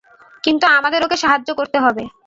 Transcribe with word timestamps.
কিন্তু 0.43 0.65
আমাদের 0.77 1.01
ওকে 1.03 1.17
সাহায্য 1.17 1.49
করতে 1.59 1.77
হবে। 1.79 2.03